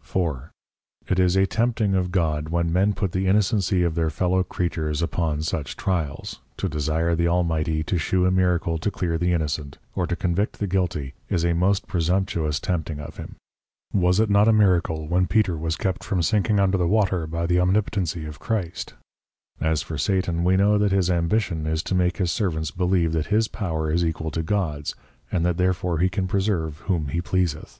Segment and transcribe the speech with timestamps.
[0.00, 0.50] 4.
[1.08, 5.02] It is a tempting of God when Men put the Innocency of their Fellow Creatures
[5.02, 9.76] upon such tryals; to desire the Almighty to shew a Miracle to clear the Innocent,
[9.94, 13.36] or to convict the Guilty is a most presumptuous tempting of him.
[13.92, 17.44] Was it not a Miracle when Peter was kept from sinking under the Water by
[17.44, 18.94] the Omnipotency of Christ?
[19.60, 23.26] As for Satan, we know that his Ambition is to make his Servants believe that
[23.26, 24.94] his Power is equal to God's,
[25.30, 27.76] and that therefore he can preserve whom he pleaseth.